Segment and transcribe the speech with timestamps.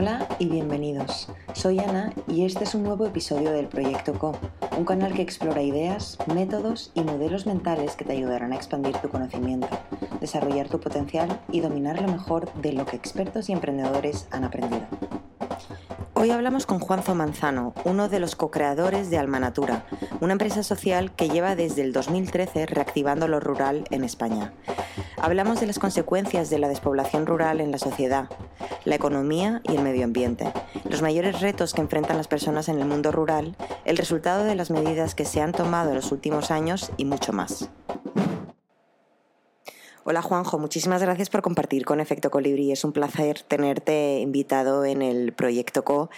[0.00, 1.26] Hola y bienvenidos.
[1.54, 4.38] Soy Ana y este es un nuevo episodio del Proyecto Co,
[4.76, 9.08] un canal que explora ideas, métodos y modelos mentales que te ayudarán a expandir tu
[9.08, 9.66] conocimiento,
[10.20, 14.86] desarrollar tu potencial y dominar lo mejor de lo que expertos y emprendedores han aprendido.
[16.14, 19.84] Hoy hablamos con Juanzo Manzano, uno de los co-creadores de Almanatura,
[20.20, 24.52] una empresa social que lleva desde el 2013 reactivando lo rural en España.
[25.20, 28.28] Hablamos de las consecuencias de la despoblación rural en la sociedad,
[28.88, 30.50] la economía y el medio ambiente,
[30.88, 34.70] los mayores retos que enfrentan las personas en el mundo rural, el resultado de las
[34.70, 37.68] medidas que se han tomado en los últimos años y mucho más.
[40.10, 42.72] Hola Juanjo, muchísimas gracias por compartir con Efecto Colibrí.
[42.72, 46.08] Es un placer tenerte invitado en el proyecto Co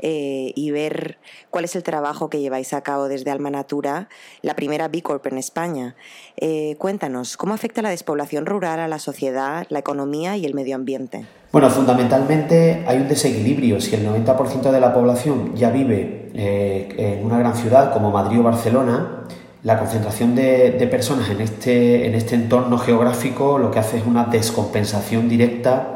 [0.00, 1.16] eh, y ver
[1.48, 4.10] cuál es el trabajo que lleváis a cabo desde Alma Natura,
[4.42, 5.96] la primera B Corp en España.
[6.36, 10.76] Eh, cuéntanos, ¿cómo afecta la despoblación rural a la sociedad, la economía y el medio
[10.76, 11.24] ambiente?
[11.50, 13.80] Bueno, fundamentalmente hay un desequilibrio.
[13.80, 18.40] Si el 90% de la población ya vive eh, en una gran ciudad como Madrid
[18.40, 19.24] o Barcelona,
[19.62, 24.24] la concentración de, personas en este, en este entorno geográfico lo que hace es una
[24.24, 25.94] descompensación directa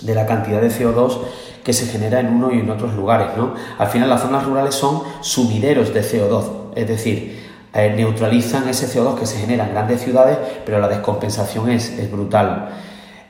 [0.00, 1.18] de la cantidad de CO2
[1.64, 3.28] que se genera en uno y en otros lugares.
[3.36, 3.54] ¿no?
[3.78, 6.44] Al final las zonas rurales son sumideros de CO2,
[6.76, 11.70] es decir, eh, neutralizan ese CO2 que se genera en grandes ciudades, pero la descompensación
[11.70, 12.68] es, brutal.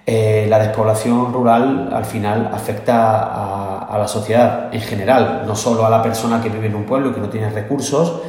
[0.05, 5.87] Eh, la despoblación rural al final afecta a, a, la sociedad en general, no solo
[5.87, 8.20] a la persona que vive en un pueblo y que no tiene recursos,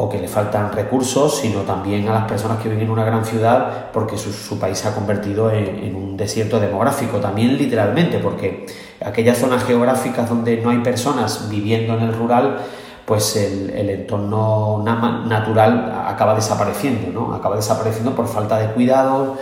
[0.00, 3.24] o que le faltan recursos, sino también a las personas que viven en una gran
[3.24, 8.64] ciudad porque su, país se ha convertido en, un desierto demográfico, también literalmente, porque
[9.04, 12.58] aquellas zonas geográficas donde no hay personas viviendo en el rural,
[13.04, 17.34] pues el, entorno natural acaba desapareciendo, ¿no?
[17.34, 19.36] Acaba desapareciendo por falta de cuidado,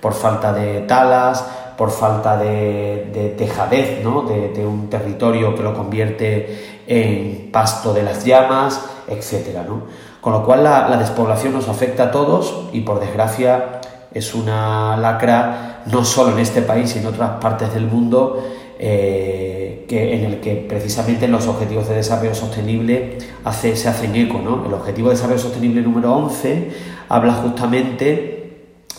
[0.00, 1.44] por falta de talas,
[1.76, 4.22] por falta de, tejadez, ¿no?
[4.22, 8.80] de, un territorio que lo convierte en pasto de las llamas,
[9.66, 9.82] ¿no?
[10.20, 13.80] Con lo cual la, despoblación nos afecta a todos y por desgracia
[14.12, 18.42] es una lacra no solo en este país, sino en otras partes del mundo
[18.78, 24.40] eh, que, en el que precisamente los objetivos de desarrollo sostenible hace, se hacen eco.
[24.66, 26.70] El objetivo de desarrollo sostenible número 11
[27.08, 28.42] habla justamente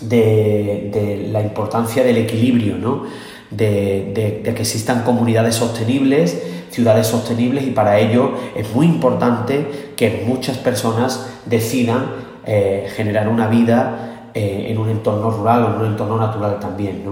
[0.02, 3.06] de, la importancia del equilibrio,
[3.50, 6.42] de, que existan comunidades sostenibles,
[6.74, 12.06] ciudades sostenibles y para ello es muy importante que muchas personas decidan
[12.46, 17.04] eh, generar una vida eh, en un entorno rural o en un entorno natural también.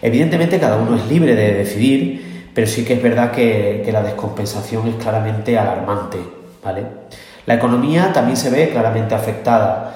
[0.00, 4.02] Evidentemente cada uno es libre de decidir, pero sí que es verdad que, que la
[4.02, 6.18] descompensación es claramente alarmante.
[6.64, 6.82] ¿vale?
[7.46, 9.94] La economía también se ve claramente afectada.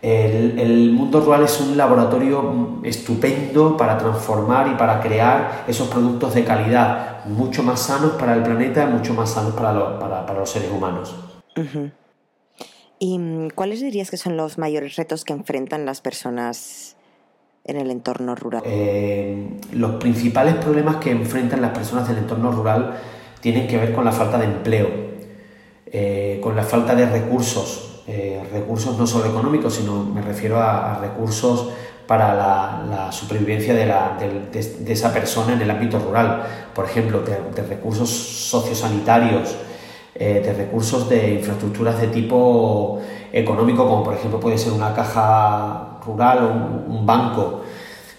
[0.00, 6.44] el, mundo rural es un laboratorio estupendo para transformar y para crear esos productos de
[6.44, 11.14] calidad, mucho más sanos para el planeta, mucho más sanos para, los seres humanos.
[12.98, 16.96] ¿Y mm, cuáles dirías que son los mayores retos que enfrentan las personas
[17.64, 18.62] en el entorno rural?
[18.64, 22.94] Eh, los principales problemas que enfrentan las personas del entorno rural
[23.40, 25.17] tienen que ver con la falta de empleo
[25.90, 30.98] eh, con la falta de recursos, eh, recursos no solo económicos, sino me refiero a,
[31.00, 31.70] recursos
[32.06, 36.42] para la, supervivencia de, esa persona en el ámbito rural,
[36.74, 39.56] por ejemplo, de, recursos sociosanitarios,
[40.14, 43.00] eh, de recursos de infraestructuras de tipo
[43.32, 47.62] económico, como por ejemplo puede ser una caja rural o un banco,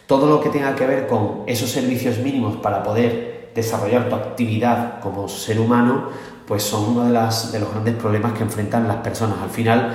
[0.07, 4.99] todo lo que tenga que ver con esos servicios mínimos para poder desarrollar tu actividad
[5.01, 6.09] como ser humano,
[6.49, 9.37] pues son uno de, las, de los grandes problemas que enfrentan las personas.
[9.43, 9.93] Al final,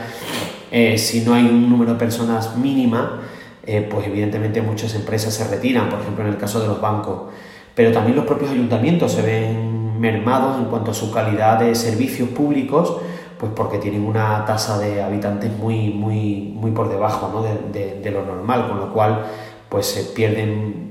[0.70, 3.22] eh, si no hay un número de personas mínima,
[3.66, 7.32] eh, pues evidentemente muchas empresas se retiran, por ejemplo en el caso de los bancos,
[7.74, 12.28] pero también los propios ayuntamientos se ven mermados en cuanto a su calidad de servicios
[12.28, 12.98] públicos,
[13.36, 17.42] pues porque tienen una tasa de habitantes muy, muy, muy por debajo ¿no?
[17.72, 19.26] de, de, lo normal, con lo cual
[19.68, 20.88] pues se pierden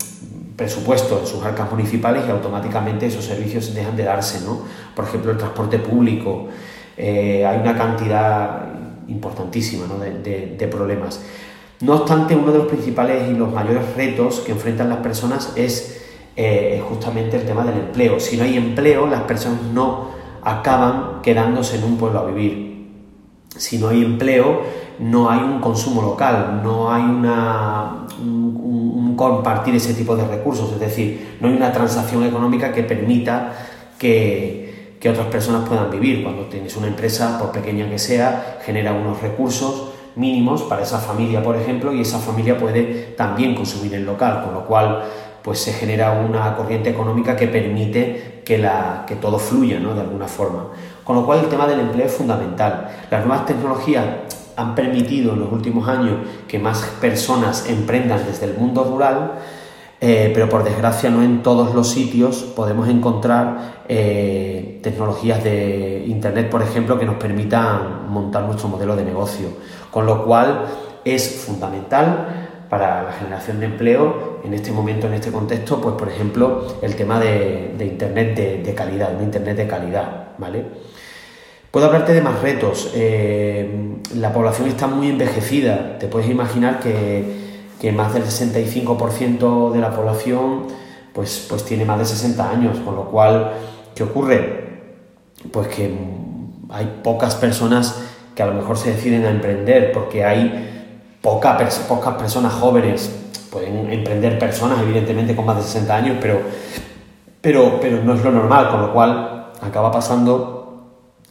[0.63, 4.61] presupuesto en sus arcas municipales y automáticamente esos servicios dejan de darse, ¿no?
[4.95, 6.47] Por ejemplo, el transporte público,
[6.95, 8.61] eh, hay una cantidad
[9.09, 9.85] importantísima
[10.23, 11.19] de, problemas.
[11.81, 16.01] No obstante, uno de los principales y los mayores retos que enfrentan las personas es
[16.37, 18.21] eh, justamente el tema del empleo.
[18.21, 20.11] Si no hay empleo, las personas no
[20.43, 22.87] acaban quedándose en un pueblo a vivir.
[23.57, 24.61] Si no hay empleo,
[24.99, 30.79] no hay un consumo local, no hay una, un, compartir ese tipo de recursos, es
[30.79, 33.53] decir, no hay una transacción económica que permita
[33.99, 36.23] que, que otras personas puedan vivir.
[36.23, 41.43] Cuando tienes una empresa, por pequeña que sea, genera unos recursos mínimos para esa familia,
[41.43, 45.03] por ejemplo, y esa familia puede también consumir el local, con lo cual
[45.43, 49.93] pues se genera una corriente económica que permite que, la, que todo fluya ¿no?
[49.93, 50.67] de alguna forma.
[51.03, 52.89] Con lo cual el tema del empleo es fundamental.
[53.11, 54.05] Las nuevas tecnologías
[54.55, 56.17] han permitido en los últimos años
[56.47, 59.33] que más personas emprendan desde el mundo rural,
[59.99, 66.49] eh, pero por desgracia no en todos los sitios podemos encontrar eh, tecnologías de Internet,
[66.49, 69.47] por ejemplo, que nos permitan montar nuestro modelo de negocio.
[69.89, 70.65] Con lo cual
[71.05, 76.09] es fundamental para la generación de empleo en este momento, en este contexto, pues por
[76.09, 80.65] ejemplo, el tema de, Internet de, calidad, un Internet de calidad, ¿vale?
[81.73, 82.91] Puedo hablarte de más retos.
[82.93, 85.97] Eh, la población está muy envejecida.
[85.97, 87.41] Te puedes imaginar que,
[87.91, 90.67] más del 65% de la población
[91.13, 93.53] pues, pues tiene más de 60 años, con lo cual,
[93.95, 94.81] ¿qué ocurre?
[95.51, 95.97] Pues que
[96.69, 98.03] hay pocas personas
[98.35, 100.91] que a lo mejor se deciden a emprender porque hay
[101.23, 103.11] pocas personas jóvenes
[103.51, 106.39] pueden emprender personas, evidentemente, con más de 60 años, pero,
[107.41, 110.62] pero, pero no es lo normal, con lo cual acaba pasando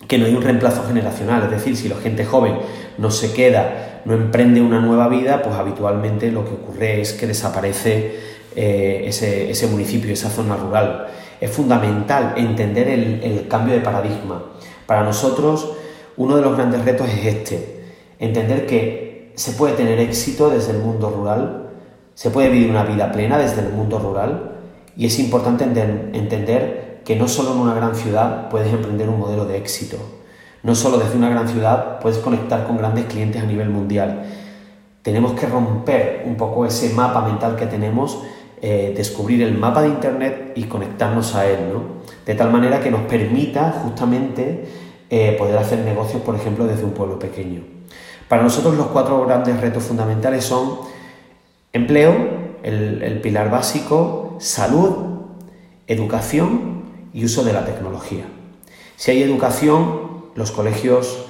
[0.09, 2.55] que no hay un reemplazo generacional, es decir, si la gente joven
[2.99, 7.27] no se queda, no emprende una nueva vida, pues habitualmente lo que ocurre es que
[7.27, 8.17] desaparece
[8.55, 11.07] eh, ese, ese, municipio, esa zona rural.
[11.41, 14.45] Es fundamental entender el, el cambio de paradigma.
[14.87, 15.73] Para nosotros,
[16.17, 17.85] uno de los grandes retos es este,
[18.19, 21.71] entender que se puede tener éxito desde el mundo rural,
[22.15, 24.53] se puede vivir una vida plena desde el mundo rural
[24.97, 29.45] y es importante entender que no solo en una gran ciudad puedes emprender un modelo
[29.45, 29.97] de éxito,
[30.63, 34.25] no solo desde una gran ciudad puedes conectar con grandes clientes a nivel mundial.
[35.03, 38.23] Tenemos que romper un poco ese mapa mental que tenemos,
[38.61, 42.03] eh, descubrir el mapa de Internet y conectarnos a él, ¿no?
[42.25, 44.65] de tal manera que nos permita justamente
[45.11, 47.63] eh, poder hacer negocios, por ejemplo, desde un pueblo pequeño.
[48.29, 50.79] Para nosotros los cuatro grandes retos fundamentales son
[51.73, 52.15] empleo,
[52.63, 54.95] el, pilar básico, salud,
[55.87, 56.82] educación
[57.13, 58.25] y uso de la tecnología.
[58.97, 61.27] Si hay educación, los colegios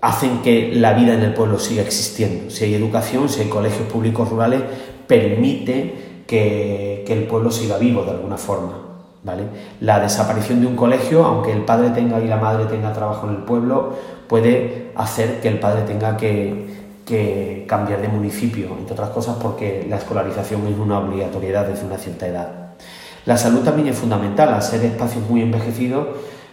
[0.00, 2.50] hacen que la vida en el pueblo siga existiendo.
[2.50, 4.62] Si hay educación, si hay colegios públicos rurales,
[5.06, 8.84] permite que, que el pueblo siga vivo de alguna forma.
[9.24, 9.44] ¿vale?
[9.80, 13.36] La desaparición de un colegio, aunque el padre tenga y la madre tenga trabajo en
[13.36, 13.94] el pueblo,
[14.28, 16.84] puede hacer que el padre tenga que,
[17.66, 22.26] cambiar de municipio, entre otras cosas porque la escolarización es una obligatoriedad desde una cierta
[22.26, 22.63] edad.
[23.26, 26.06] La salud también es fundamental, al ser espacios muy envejecidos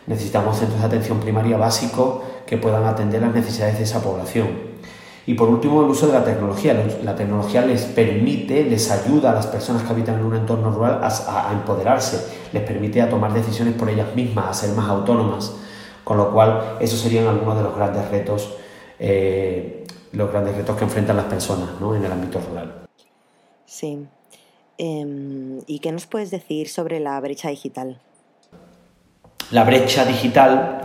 [0.08, 4.72] necesitamos centros de atención primaria básicos que puedan atender las necesidades de esa población.
[5.28, 6.74] Y por último, el uso de la tecnología.
[7.04, 11.00] La tecnología les permite, les ayuda a las personas que habitan en un entorno rural
[11.04, 15.56] a, empoderarse, les permite a tomar decisiones por ellas mismas, a ser más autónomas.
[16.04, 18.56] Con lo cual, esos serían algunos de los grandes retos,
[18.98, 22.88] eh, los grandes retos que enfrentan las personas en el ámbito rural.
[23.66, 24.08] Sí.
[24.84, 28.00] Em, ¿Y qué nos puedes decir sobre la brecha digital?
[29.52, 30.82] La brecha digital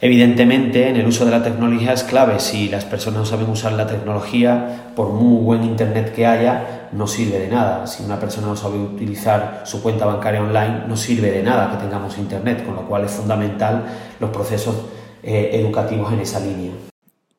[0.00, 2.38] Evidentemente, en el uso de la tecnología es clave.
[2.38, 7.06] Si las personas no saben usar la tecnología, por muy buen Internet que haya, no
[7.06, 7.86] sirve de nada.
[7.86, 11.78] Si una persona no sabe utilizar su cuenta bancaria online, no sirve de nada que
[11.78, 13.86] tengamos Internet, con lo cual es fundamental
[14.20, 14.76] los procesos
[15.22, 16.72] eh, educativos en esa línea.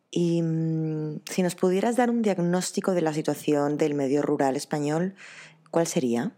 [0.09, 5.13] Y mm, si nos pudieras dar un diagnóstico de la situación del medio rural español,
[5.75, 6.31] ¿cuál sería?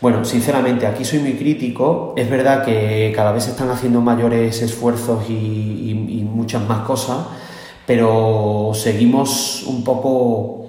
[0.00, 2.14] Bueno, sinceramente, aquí soy muy crítico.
[2.16, 7.18] Es verdad que cada vez se están haciendo mayores esfuerzos y, muchas más cosas,
[7.86, 10.66] pero seguimos un poco...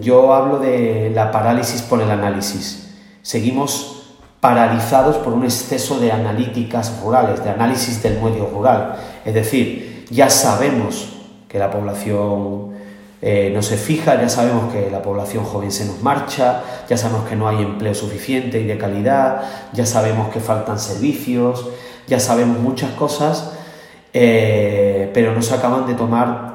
[0.00, 2.94] Yo hablo de la parálisis por el análisis.
[3.20, 8.96] Seguimos paralizados por un exceso de analíticas rurales, de análisis del medio rural.
[9.26, 12.72] Es decir, ya sabemos que la población
[13.22, 17.26] eh, no se fija, ya sabemos que la población joven se nos marcha, ya sabemos
[17.26, 19.42] que no hay empleo suficiente y de calidad,
[19.72, 21.66] ya sabemos que faltan servicios,
[22.06, 23.52] ya sabemos muchas cosas,
[24.12, 26.52] eh, pero no se acaban de tomar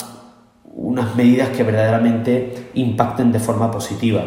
[0.76, 4.24] unas medidas que verdaderamente impacten de forma positiva.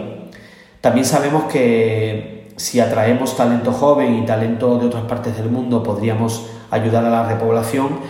[0.81, 6.47] También sabemos que si atraemos talento joven y talento de otras partes del mundo podríamos
[6.71, 8.01] ayudar a la repoblación,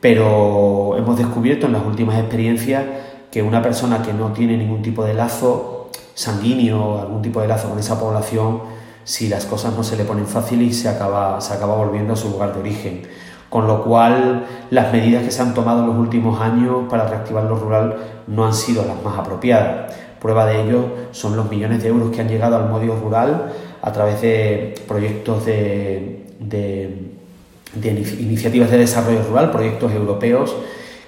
[0.00, 2.82] pero hemos descubierto en las últimas experiencias
[3.30, 7.48] que una persona que no tiene ningún tipo de lazo sanguíneo o algún tipo de
[7.48, 8.60] lazo con esa población,
[9.04, 12.30] si las cosas no se le ponen fáciles, se acaba, se acaba volviendo a su
[12.30, 13.02] lugar de origen.
[13.48, 17.44] Con lo cual, las medidas que se han tomado en los últimos años para reactivar
[17.44, 17.96] lo rural
[18.26, 19.94] no han sido las más apropiadas.
[20.20, 23.92] Prueba de ello son los millones de euros que han llegado al medio rural a
[23.92, 30.54] través de proyectos de, de iniciativas de desarrollo rural, proyectos europeos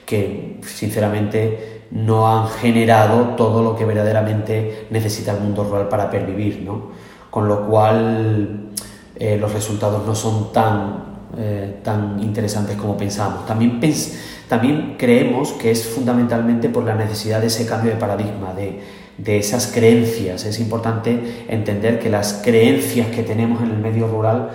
[0.07, 6.63] que sinceramente no han generado todo lo que verdaderamente necesita el mundo rural para pervivir,
[6.65, 6.91] ¿no?
[7.31, 8.71] Con lo cual
[9.17, 11.05] eh, los resultados no son tan,
[11.37, 13.47] eh, tan interesantes como pensamos.
[13.47, 13.81] También,
[14.49, 18.81] también creemos que es fundamentalmente por la necesidad de ese cambio de paradigma, de,
[19.19, 20.47] de esas creencias.
[20.47, 24.51] Es importante entender que las creencias que tenemos en el medio rural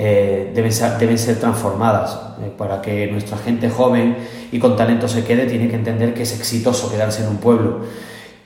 [0.00, 2.16] eh, deben, ser, deben, ser, transformadas.
[2.40, 4.16] Eh, para que nuestra gente joven
[4.52, 7.80] y con talento se quede, tiene que entender que es exitoso quedarse en un pueblo.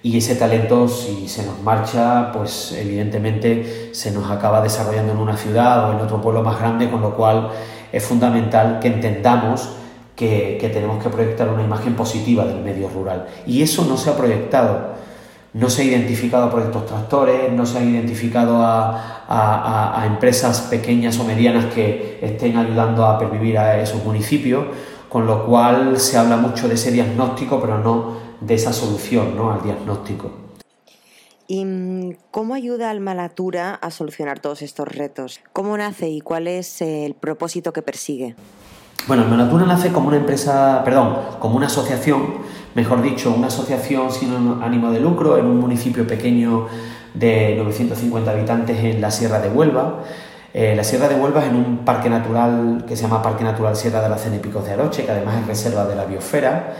[0.02, 5.36] Y ese talento, si se nos marcha, pues evidentemente se nos acaba desarrollando en una
[5.36, 7.50] ciudad o en otro pueblo más grande, con lo cual
[7.92, 9.68] es fundamental que entendamos
[10.16, 13.26] que, que tenemos que proyectar una imagen positiva del medio rural.
[13.46, 14.94] Y eso no se ha proyectado
[15.54, 19.08] no se ha identificado a proyectos tractores, no se ha identificado a,
[20.06, 24.66] empresas pequeñas o medianas que estén ayudando a pervivir a esos municipios,
[25.08, 29.52] con lo cual se habla mucho de ese diagnóstico, pero no de esa solución ¿no?
[29.52, 30.30] al diagnóstico.
[31.46, 35.40] ¿Y mm, cómo ayuda Almanatura a solucionar todos estos retos?
[35.52, 38.34] ¿Cómo nace y cuál es el propósito que persigue?
[39.08, 42.42] Bueno, Almanatura nace como una empresa, perdón, como una asociación
[42.74, 46.68] mejor dicho, una asociación sin ánimo de lucro en un municipio pequeño
[47.14, 50.00] de 950 habitantes en la Sierra de Huelva.
[50.54, 53.74] Eh, la Sierra de Huelva es en un parque natural que se llama Parque Natural
[53.76, 56.74] Sierra de la Cenepicos de Aroche, que además es reserva de la biosfera.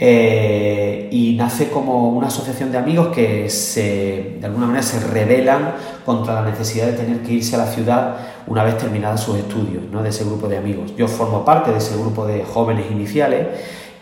[0.00, 5.74] Eh, y nace como una asociación de amigos que se, de alguna manera se rebelan
[6.04, 9.82] contra la necesidad de tener que irse a la ciudad una vez terminados sus estudios,
[9.90, 10.02] ¿no?
[10.02, 10.94] de ese grupo de amigos.
[10.96, 13.48] Yo formo parte de ese grupo de jóvenes iniciales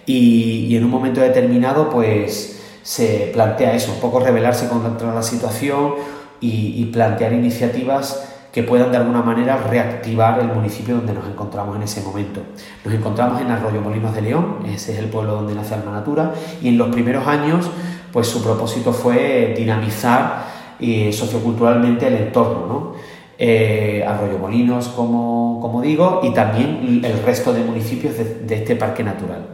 [0.04, 5.94] y, en un momento determinado pues se plantea eso, un poco rebelarse contra la situación
[6.40, 11.82] y, plantear iniciativas que puedan de alguna manera reactivar el municipio donde nos encontramos en
[11.82, 12.40] ese momento.
[12.86, 16.32] Nos encontramos en Arroyo Molinos de León, ese es el pueblo donde nace Alma Natura,
[16.62, 17.70] y en los primeros años
[18.14, 20.44] pues su propósito fue dinamizar
[20.80, 22.92] eh, socioculturalmente el entorno, ¿no?
[23.38, 29.04] Eh, Arroyo Molinos, como, como, digo, y también el resto de municipios de este parque
[29.04, 29.48] natural.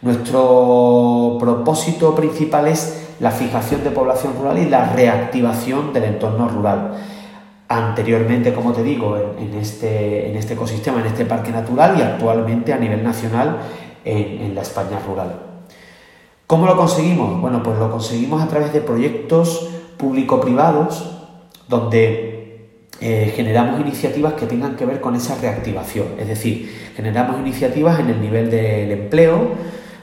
[0.00, 6.94] Nuestro propósito principal es la fijación de población rural y la reactivación del entorno rural.
[7.72, 12.76] Anteriormente, como te digo, en, este, este, ecosistema, en este parque natural y actualmente a
[12.76, 13.58] nivel nacional
[14.04, 15.40] en, la España rural.
[16.48, 17.40] ¿Cómo lo conseguimos?
[17.40, 21.16] Bueno, pues lo conseguimos a través de proyectos público-privados
[21.68, 26.08] donde eh, generamos iniciativas que tengan que ver con esa reactivación.
[26.18, 29.52] Es decir, generamos iniciativas en el nivel del empleo,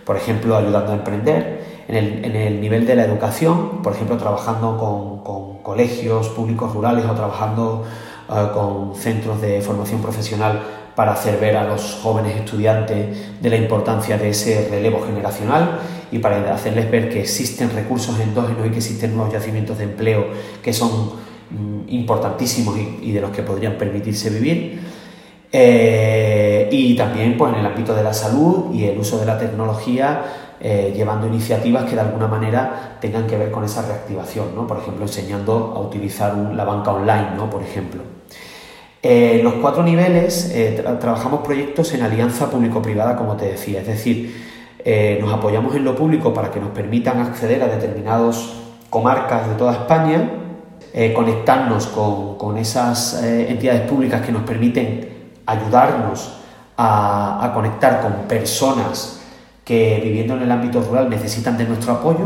[0.06, 5.58] por ejemplo, ayudando a emprender, en el, nivel de la educación, por ejemplo, trabajando con,
[5.64, 7.84] colegios públicos rurales o trabajando
[8.30, 10.62] eh, con centros de formación profesional
[10.96, 15.80] para hacer ver a los jóvenes estudiantes de la importancia de ese relevo generacional
[16.12, 20.28] y para hacerles ver que existen recursos endógenos y que existen nuevos yacimientos de empleo
[20.64, 21.12] que son
[21.52, 24.80] mm, importantísimos y, de los que podrían permitirse vivir.
[25.52, 29.38] Eh, y también pues, en el ámbito de la salud y el uso de la
[29.38, 30.24] tecnología,
[30.60, 34.66] eh, llevando iniciativas que de alguna manera tengan que ver con esa reactivación, ¿no?
[34.66, 37.50] por ejemplo, enseñando a utilizar la banca online, ¿no?
[37.50, 38.02] por ejemplo.
[39.02, 44.48] En los cuatro niveles eh, trabajamos proyectos en alianza público-privada, como te decía, es decir,
[45.22, 48.54] nos apoyamos en lo público para que nos permitan acceder a determinadas
[48.90, 50.32] comarcas de toda España,
[51.14, 55.10] conectarnos con, con esas entidades públicas que nos permiten
[55.46, 56.38] ayudarnos
[56.78, 59.22] a, conectar con personas
[59.68, 62.26] que viviendo en el ámbito rural necesitan de nuestro apoyo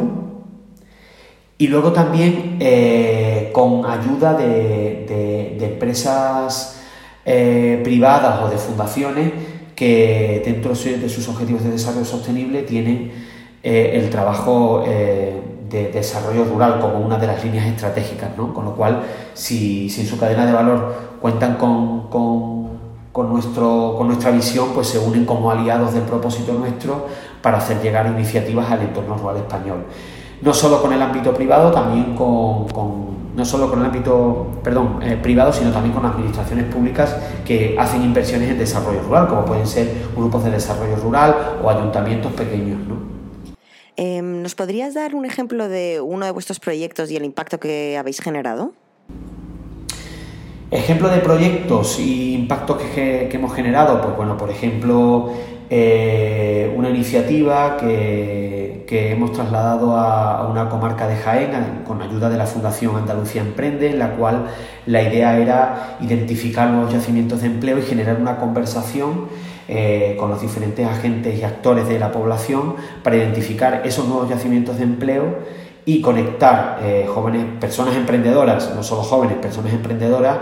[1.58, 6.80] y luego también eh, con ayuda de, empresas
[7.26, 9.32] eh, privadas o de fundaciones
[9.76, 13.12] que dentro de sus objetivos de desarrollo sostenible tienen
[13.64, 18.54] eh, el trabajo de desarrollo rural como una de las líneas estratégicas, ¿no?
[18.54, 19.02] con lo cual
[19.34, 22.10] si, en su cadena de valor cuentan con,
[23.14, 27.08] nuestro, con nuestra visión, pues se unen como aliados del propósito nuestro
[27.42, 29.86] para hacer llegar iniciativas al entorno rural español.
[30.42, 32.66] No solo con el ámbito privado, también con,
[33.36, 37.16] no solo con el ámbito perdón, eh, privado, sino también con administraciones públicas
[37.46, 42.32] que hacen inversiones en desarrollo rural, como pueden ser grupos de desarrollo rural o ayuntamientos
[42.34, 42.80] pequeños.
[43.98, 47.98] Em, ¿Nos podrías dar un ejemplo de uno de vuestros proyectos y el impacto que
[47.98, 48.74] habéis generado?
[50.72, 55.34] Ejemplo de proyectos y impactos que, hemos generado, pues bueno, por ejemplo,
[55.70, 61.52] eh, una iniciativa que, hemos trasladado a, una comarca de Jaén
[61.86, 64.48] con ayuda de la Fundación Andalucía Emprende, en la cual
[64.86, 69.28] la idea era identificar nuevos yacimientos de empleo y generar una conversación
[69.68, 74.78] eh, con los diferentes agentes y actores de la población para identificar esos nuevos yacimientos
[74.78, 75.36] de empleo
[75.86, 80.38] y conectar eh, jóvenes, personas emprendedoras, no solo jóvenes, personas emprendedoras,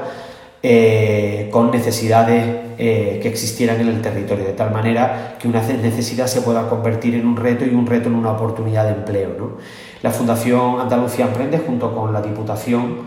[0.61, 6.41] eh, con necesidades que existieran en el territorio, de tal manera que una necesidad se
[6.41, 9.57] pueda convertir en un reto y un reto en una oportunidad de empleo.
[10.01, 12.99] La Fundación Andalucía Emprende, junto con la Diputación,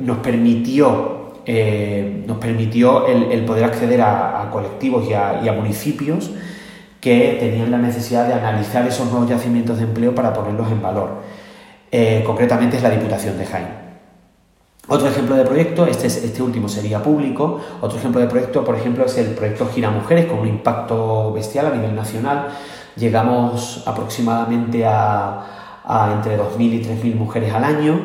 [0.00, 6.30] nos permitió eh, nos permitió el, poder acceder a, colectivos y a, municipios
[7.00, 11.22] que tenían la necesidad de analizar esos nuevos yacimientos de empleo para ponerlos en valor.
[11.90, 13.80] Eh, concretamente es la Diputación de Jaén.
[14.88, 19.04] Otro ejemplo de proyecto, este, este último sería público, otro ejemplo de proyecto, por ejemplo,
[19.04, 22.48] es el proyecto Gira Mujeres, con un impacto bestial a nivel nacional.
[22.96, 28.00] Llegamos aproximadamente a, a entre 2.000 y 3.000 mujeres al año.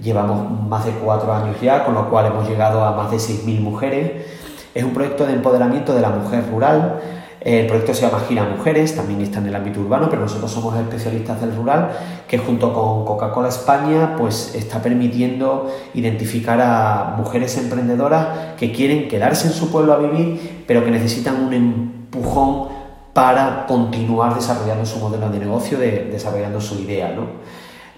[0.00, 3.60] Llevamos más de cuatro años ya, con lo cual hemos llegado a más de 6.000
[3.60, 4.26] mujeres.
[4.74, 7.00] Es un proyecto de empoderamiento de la mujer rural.
[7.40, 10.76] El proyecto se llama Gira Mujeres, también está en el ámbito urbano, pero nosotros somos
[10.76, 11.90] especialistas del rural,
[12.26, 19.46] que junto con Coca-Cola España pues está permitiendo identificar a mujeres emprendedoras que quieren quedarse
[19.46, 22.68] en su pueblo a vivir, pero que necesitan un empujón
[23.12, 27.12] para continuar desarrollando su modelo de negocio, de, desarrollando su idea.
[27.14, 27.26] ¿no?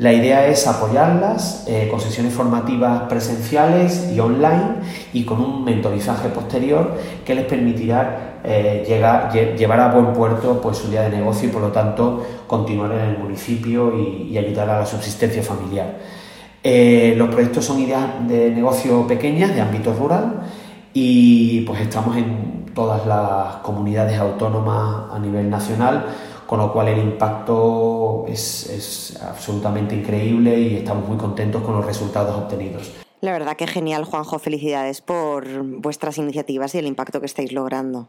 [0.01, 4.77] La idea es apoyarlas eh, con sesiones formativas presenciales y online
[5.13, 10.79] y con un mentorizaje posterior que les permitirá eh, llegar, llevar a buen puerto pues,
[10.79, 14.81] su día de negocio y por lo tanto continuar en el municipio y, ayudar a
[14.81, 15.99] la subsistencia familiar.
[16.63, 20.41] Eh, los proyectos son ideas de negocio pequeñas, de ámbito rural
[20.93, 26.07] y pues estamos en todas las comunidades autónomas a nivel nacional
[26.51, 32.37] con lo cual el impacto es, absolutamente increíble y estamos muy contentos con los resultados
[32.37, 32.91] obtenidos.
[33.21, 34.39] La verdad que genial, Juanjo.
[34.39, 38.09] Felicidades por vuestras iniciativas y el impacto que estáis logrando.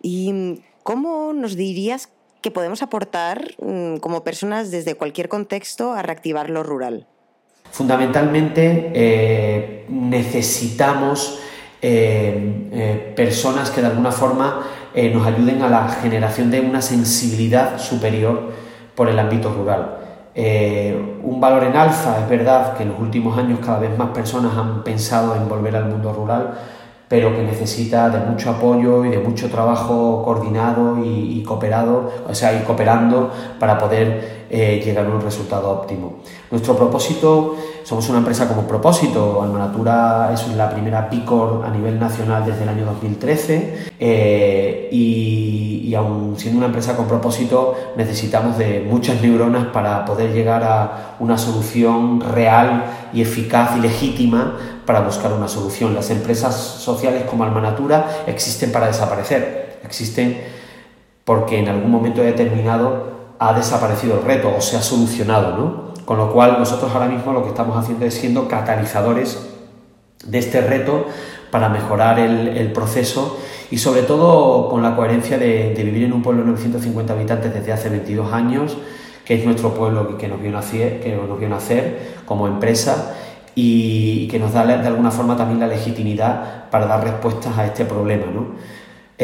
[0.00, 2.08] ¿Y cómo nos dirías
[2.40, 7.06] que podemos aportar mm, como personas desde cualquier contexto a reactivar lo rural?
[7.70, 11.40] Fundamentalmente eh, necesitamos
[11.80, 17.78] eh, eh, personas que de alguna forma nos ayuden a la generación de una sensibilidad
[17.78, 18.52] superior
[18.94, 20.11] por el ámbito rural.
[20.34, 24.08] Eh, un valor en alza, es verdad que en los últimos años cada vez más
[24.10, 26.54] personas han pensado en volver al mundo rural,
[27.06, 32.54] pero que necesita de mucho apoyo y de mucho trabajo coordinado y, cooperado, o sea,
[32.54, 36.20] y cooperando para poder eh, llegar a un resultado óptimo.
[36.50, 42.44] Nuestro propósito, somos una empresa como propósito, Almanatura es la primera PICOR a nivel nacional
[42.44, 48.80] desde el año 2013 eh, y, y aun siendo una empresa con propósito necesitamos de
[48.88, 55.32] muchas neuronas para poder llegar a una solución real y eficaz y legítima para buscar
[55.32, 55.94] una solución.
[55.94, 60.40] Las empresas sociales como Almanatura existen para desaparecer, existen
[61.24, 65.91] porque en algún momento determinado ha desaparecido el reto o se ha solucionado, ¿no?
[66.04, 69.48] Con lo cual nosotros ahora mismo lo que estamos haciendo es siendo catalizadores
[70.24, 71.06] de este reto
[71.50, 73.38] para mejorar el, proceso
[73.70, 77.72] y sobre todo con la coherencia de, vivir en un pueblo de 950 habitantes desde
[77.72, 78.78] hace 22 años,
[79.24, 83.14] que es nuestro pueblo que nos vio nacer, que nos vio nacer como empresa
[83.54, 87.84] y que nos da de alguna forma también la legitimidad para dar respuestas a este
[87.84, 88.26] problema.
[88.32, 88.46] ¿no?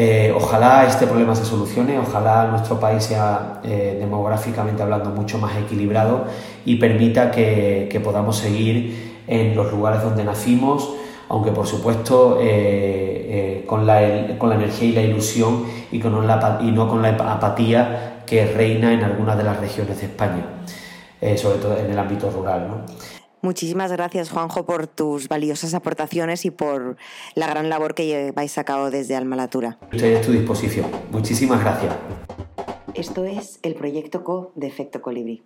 [0.01, 5.57] Eh, ojalá este problema se solucione, ojalá nuestro país sea eh, demográficamente hablando mucho más
[5.57, 6.23] equilibrado
[6.63, 10.89] y permita que, podamos seguir en los lugares donde nacimos,
[11.27, 16.87] aunque por supuesto eh, con, la, con, la, energía y la ilusión y, y no
[16.87, 20.45] con la apatía que reina en algunas de las regiones de España,
[21.35, 22.69] sobre todo en el ámbito rural.
[22.69, 23.18] ¿no?
[23.41, 26.97] Muchísimas gracias, Juanjo, por tus valiosas aportaciones y por
[27.35, 29.77] la gran labor que lleváis a cabo desde Almalatura.
[29.91, 30.87] Estoy a tu disposición.
[31.11, 31.95] Muchísimas gracias.
[32.93, 35.43] Esto es el proyecto CO de Efecto Colibrí.